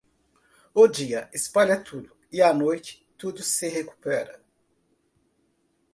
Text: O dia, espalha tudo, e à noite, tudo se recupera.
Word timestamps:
O 0.73 0.87
dia, 0.87 1.29
espalha 1.31 1.79
tudo, 1.79 2.17
e 2.31 2.41
à 2.41 2.51
noite, 2.51 3.07
tudo 3.19 3.43
se 3.43 3.67
recupera. 3.67 4.41